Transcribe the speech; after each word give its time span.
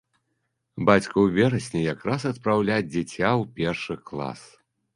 Бацьку 0.89 1.11
ў 1.11 1.27
верасні 1.35 1.81
якраз 1.93 2.21
адпраўляць 2.31 2.89
дзіця 2.93 3.27
ў 3.27 3.43
першы 3.61 4.01
клас. 4.13 4.41